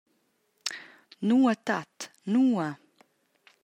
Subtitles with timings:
[1.27, 1.95] «Nua tat,
[2.31, 2.67] nua?»